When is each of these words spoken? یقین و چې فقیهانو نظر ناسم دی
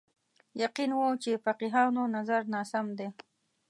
یقین 0.63 0.91
و 0.97 1.01
چې 1.23 1.31
فقیهانو 1.45 2.03
نظر 2.15 2.41
ناسم 2.53 2.85
دی 2.97 3.07